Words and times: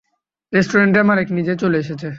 রেস্টুরেন্টের 0.53 1.05
মালিক 1.09 1.27
নিজেই 1.37 1.57
চলে 1.63 1.77
এসেছে। 1.77 2.07